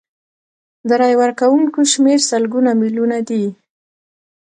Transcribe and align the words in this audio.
د 0.87 0.89
رایې 0.99 1.19
ورکوونکو 1.23 1.79
شمیر 1.91 2.19
سلګونه 2.29 2.71
میلیونه 2.81 3.17
دی. 3.29 3.43